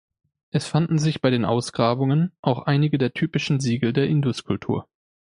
Es 0.49 0.65
fanden 0.65 0.97
sich 0.97 1.21
bei 1.21 1.29
den 1.29 1.45
Ausgrabungen 1.45 2.31
auch 2.41 2.63
einige 2.63 2.97
der 2.97 3.13
typischen 3.13 3.59
Siegel 3.59 3.93
der 3.93 4.07
Indus-Kultur. 4.07 4.87